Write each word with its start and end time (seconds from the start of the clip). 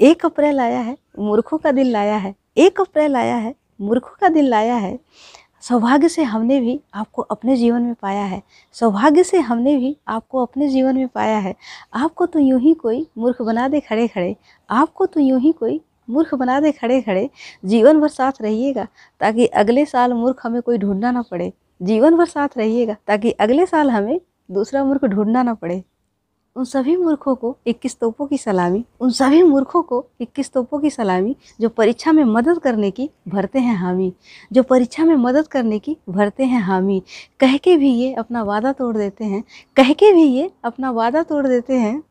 एक 0.00 0.24
अप्रैल 0.26 0.60
आया 0.60 0.80
है, 0.80 0.96
मूर्खों 1.18 1.58
का 1.58 1.70
दिन 1.72 1.86
लाया 1.86 2.16
है, 2.16 2.34
एक 2.56 2.80
अप्रैल 2.80 3.16
आया 3.16 3.36
है, 3.36 3.54
मूर्खों 3.80 4.16
का 4.20 4.28
दिन 4.28 4.44
लाया 4.44 4.74
है। 4.74 4.98
सौभाग्य 5.62 6.08
से 6.08 6.22
हमने 6.22 6.60
भी 6.60 6.80
आपको 6.94 7.22
अपने 7.22 7.56
जीवन 7.56 7.82
में 7.82 7.94
पाया 7.94 8.24
है। 8.24 8.42
सौभाग्य 8.72 9.24
से 9.24 9.38
हमने 9.38 9.76
भी 9.76 9.96
आपको 10.08 10.42
अपने 10.42 10.68
जीवन 10.68 10.96
में 10.96 11.08
पाया 11.08 11.38
है। 11.38 11.54
आपको 11.94 12.26
तो 12.26 12.38
यूँ 12.38 12.60
ही 12.60 12.74
कोई 12.74 13.06
मूर्ख 13.18 13.42
बना 13.42 13.66
दे 13.68 13.80
खड़े 13.80 14.06
खड़े। 14.08 14.36
आपको 14.70 15.06
तो 15.06 15.20
यूँ 15.20 15.40
ही 15.40 15.52
कोई 15.52 15.80
मूर्ख 16.10 16.34
बना 16.34 16.60
दे 16.60 16.72
खड़े 16.72 17.00
खड़े। 17.00 17.28
जीवन 17.64 18.00
भर 18.00 18.08
साथ 18.08 18.42
रहिएगा, 18.42 18.86
ताकि 19.20 19.46
अगले 19.46 19.84
साल 19.84 20.12
मूर्ख 20.12 20.46
हमें 20.46 20.62
कोई 20.62 20.78
ढूंढना 20.78 21.10
ना 21.10 21.22
पड़े। 21.22 21.52
जीवन 21.82 22.16
भर 22.16 22.26
साथ 22.26 22.58
रहिएगा, 22.58 22.96
ताकि 23.06 23.30
अगले 23.30 23.66
साल 23.66 23.90
हमें 23.90 24.20
दूसरा 24.50 24.84
मूर्ख 24.84 25.04
ढूंढना 25.04 25.42
ना 25.42 25.54
पड़े। 25.54 25.82
उन 26.56 26.64
सभी 26.64 26.96
मूर्खों 26.96 27.34
को 27.34 27.56
इक्कीस 27.66 27.98
तोपों 27.98 28.26
की 28.26 28.36
सलामी, 28.38 28.84
उन 29.00 29.10
सभी 29.10 29.42
मूर्खों 29.42 29.82
को 29.82 30.04
इक्कीस 30.20 30.52
तोपों 30.52 30.78
की 30.78 30.90
सलामी 30.90 31.34
जो 31.60 31.68
परीक्षा 31.68 32.12
में 32.12 32.22
मदद 32.24 32.58
करने 32.58 32.90
की 32.90 33.08
भरते 33.28 33.58
हैं 33.58 33.76
हामी, 33.76 34.12
जो 34.52 34.62
परीक्षा 34.62 35.04
में 35.04 35.14
मदद 35.16 35.48
करने 35.48 35.78
की 35.78 35.96
भरते 36.08 36.44
हैं 36.44 36.60
हामी। 36.62 37.02
कह 37.40 37.56
के 37.56 37.76
भी 37.76 37.90
ये 37.92 38.12
अपना 38.14 38.42
वादा 38.42 38.72
तोड़ 38.72 38.96
देते 38.96 39.24
हैं, 39.24 39.42
कह 39.76 39.92
के 39.92 40.12
भी 40.12 40.22
ये 40.24 40.50
अपना 40.64 40.90
वादा 40.90 41.22
तोड़ 41.22 41.46
देते 41.46 41.74
हैं, 41.74 42.02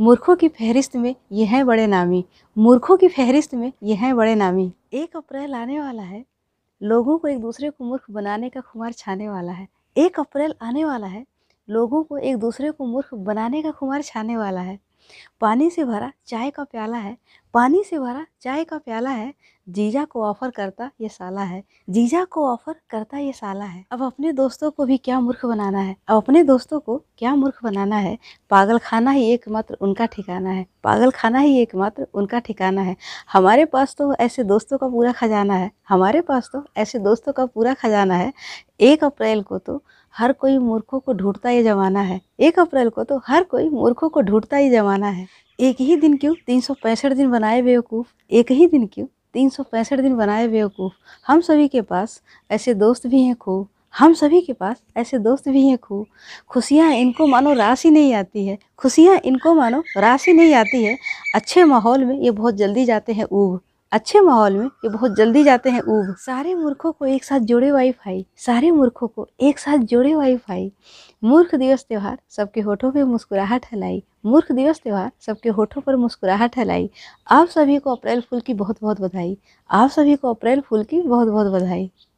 मूर्खों 0.00 0.36
की 0.36 0.48
फहरिस्त 0.48 0.96
में 0.96 1.14
ये 1.32 1.44
हैं 1.44 1.64
बड़े 1.66 1.86
नामी, 1.86 2.24
मूर्खों 2.56 2.96
की 2.96 3.08
फहरिस्त 3.08 3.54
में 3.54 3.72
ये 3.82 3.94
हैं 3.94 4.14
बड़े 4.16 4.34
नामी। 4.34 4.72
एक 4.92 5.16
अप्रैल 5.16 5.54
आने 5.54 5.80
वाला 5.80 6.02
है, 6.02 6.24
लोगों 6.80 7.18
को 7.18 7.28
एक 7.28 7.40
दूसरे 7.40 7.70
को 7.70 7.84
मूर्ख 7.84 8.10
बनाने 8.10 8.48
का 8.48 8.60
खुमार 8.60 8.92
छाने 8.92 9.28
वाला 9.28 9.52
है। 9.52 9.68
एक 9.96 10.20
अप्रैल 10.20 10.54
आने 10.62 10.84
वाला 10.84 11.06
है 11.06 11.24
लोगों 11.70 12.02
को 12.04 12.18
एक 12.18 12.36
दूसरे 12.36 12.70
को 12.70 12.86
मूर्ख 12.86 13.14
बनाने 13.14 13.62
का 13.62 13.70
खुमार 13.70 14.02
छाने 14.02 14.36
वाला 14.36 14.60
है। 14.60 14.78
पानी 15.40 15.70
से 15.70 15.84
भरा 15.84 16.12
चाय 16.26 16.50
का 16.50 16.64
प्याला 16.64 16.98
है 16.98 17.16
पानी 17.54 17.82
से 17.84 17.98
भरा 17.98 18.26
चाय 18.42 18.64
का 18.64 18.78
प्याला 18.78 19.10
है, 19.10 19.32
जीजा 19.68 20.04
को 20.04 20.22
ऑफ़र 20.24 20.50
करता 20.50 20.90
ये 21.00 21.08
साला 21.08 21.42
है, 21.42 21.62
जीजा 21.90 22.24
को 22.24 22.46
ऑफ़र 22.46 22.74
करता 22.90 23.18
ये 23.18 23.32
साला 23.32 23.64
है। 23.64 23.84
अब 23.92 24.02
अपने 24.02 24.32
दोस्तों 24.32 24.70
को 24.70 24.84
भी 24.84 24.96
क्या 24.96 25.18
मूर्ख 25.20 25.44
बनाना 25.44 25.78
है? 25.78 25.96
अब 26.08 26.16
अपने 26.16 26.42
दोस्तों 26.44 26.80
को 26.80 26.96
क्या 27.18 27.34
मूर्ख 27.34 27.58
बनाना 27.64 27.96
है? 27.96 28.18
पागल 28.50 28.78
खाना 28.78 29.10
ही 29.10 29.24
एकमात्र 29.32 29.76
उनका 29.80 30.06
ठिकाना 30.06 30.50
है। 30.50 30.66
पागल 30.84 31.10
खाना 31.10 31.38
ही 31.38 31.58
एकमात्र 31.58 32.06
उनका 32.14 32.38
ठिकाना 32.38 32.82
है। 32.82 32.96
हमारे 33.32 33.64
पास 33.64 33.94
तो 33.98 34.14
ऐसे 34.14 34.44
दोस्तों 34.44 34.78
का 34.78 34.88
पूरा 34.88 35.12
खजाना 35.12 35.54
है। 35.54 35.70
हमारे 35.88 36.20
पास 36.20 36.50
तो 36.52 36.64
ऐसे 36.76 36.98
दोस्तों 36.98 37.32
का 37.32 37.46
पूरा 37.46 37.74
खजाना 37.74 38.14
है। 38.14 38.32
एक 38.80 39.04
अप्रैल 39.04 39.42
को 39.42 39.58
तो 39.58 39.82
हर 40.14 40.32
कोई 40.32 40.58
मूर्खों 40.58 41.00
को 41.00 41.12
ढूंढता 41.12 41.50
ये 41.50 41.62
जमाना 41.62 42.00
है। 42.00 42.20
एक 42.40 42.58
अप्रैल 42.58 42.88
को 42.88 43.04
तो 43.04 43.20
हर 43.26 43.42
कोई 43.42 43.68
मूर्खों 43.68 44.08
को 44.08 44.22
ढूंढता 44.22 44.56
ही 44.56 44.70
जमाना 44.70 45.08
है। 45.08 45.26
एक 45.60 45.76
ही 45.80 45.96
दिन 45.96 46.16
क्यों? 46.16 46.34
तीन 46.46 46.60
सौ 46.60 46.74
पैंसठ 46.74 47.12
दिन 47.12 47.30
बनाए 47.30 47.62
बेवकूफ़। 47.62 48.06
एक 48.30 48.50
ही 48.50 48.66
दिन 48.66 48.86
क्यों? 48.86 49.06
तीन 49.34 49.48
सौ 49.48 49.62
पैंसठ 49.62 50.00
दिन 50.00 50.16
बनाए 50.16 50.48
बेवकूफ़। 50.48 50.92
हम 51.26 51.40
सभी 51.40 51.68
के 51.68 51.80
पास 51.80 52.22
ऐसे 52.50 52.74
दोस्त 52.74 53.06
भी 53.06 53.22
हैं 53.22 53.36
खूब। 53.36 53.68
हम 53.98 54.14
सभी 54.14 54.40
के 54.40 54.52
पास 54.52 54.82
ऐसे 54.96 55.18
दोस्त 55.18 55.48
भी 55.48 55.66
हैं 55.66 55.78
खूब। 55.78 56.06
खुशियाँ 56.48 56.92
इनको 56.92 57.26
मानो 57.26 57.52
रास 57.52 57.84
ही 57.84 57.90
नहीं 57.90 58.14
आती 58.14 58.46
है। 58.46 58.58
खुशियाँ 58.76 59.18
इनको 59.24 59.54
मानो 59.54 59.82
रास 59.96 60.26
ही 60.26 60.32
नहीं 60.32 60.54
आती 60.54 60.84
है। 60.84 60.98
अच्छे 61.34 61.64
माहौल 61.64 62.04
में 62.04 62.20
ये 62.20 62.30
बहुत 62.30 62.54
जल्दी 62.54 62.84
जाते 62.84 63.12
हैं 63.12 63.24
ऊब। 63.24 63.60
अच्छे 63.92 64.20
माहौल 64.20 64.56
में 64.56 64.66
ये 64.66 64.88
बहुत 64.88 65.14
जल्दी 65.16 65.42
जाते 65.44 65.70
हैं 65.70 65.80
ऊब। 65.82 66.14
सारे 66.18 66.54
मूर्खों 66.54 66.90
को 66.92 67.06
एक 67.06 67.24
साथ 67.24 67.40
जोड़े 67.40 67.70
वाईफाई 67.72 68.24
सारे 68.36 68.70
मूर्खों 68.70 69.06
को 69.08 69.26
एक 69.40 69.58
साथ 69.58 69.78
जोड़े 69.84 70.14
वाईफाई 70.14 70.70
मूर्ख 71.22 71.54
दिवस 71.54 71.84
त्यौहार, 71.88 72.18
सबके 72.30 72.60
होठों 72.60 72.90
पे 72.92 73.04
मुस्कुराहट 73.04 73.66
हलाई। 73.72 74.02
मूर्ख 74.26 74.52
दिवस 74.52 74.80
त्यौहार, 74.80 75.10
सबके 75.20 75.48
होठों 75.48 75.80
पर 75.80 75.96
मुस्कुराहट 75.96 76.58
हलाई। 76.58 76.90
आप 77.30 77.48
सभी 77.48 77.78
को 77.78 77.94
अप्रैल 77.94 78.20
फूल 78.20 78.40
की 78.40 78.54
बहुत 78.54 78.76
बहुत 78.82 79.00
बधाई। 79.00 79.36
आप 79.70 79.90
सभी 79.90 80.16
को 80.16 80.34
अप्रैल 80.34 80.60
फूल 80.60 80.84
की 80.84 81.00
बहुत 81.02 81.28
बहुत 81.28 81.52
बधाई। 81.52 81.90